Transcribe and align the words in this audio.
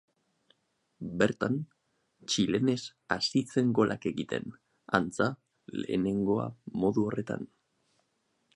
Bertan, 1.21 1.57
txilenez 2.31 2.79
hasi 3.17 3.43
zen 3.53 3.69
golak 3.81 4.07
egiten, 4.13 4.49
antza, 5.01 5.27
lehenengoa 5.83 6.49
modu 6.85 7.05
horretan. 7.11 7.47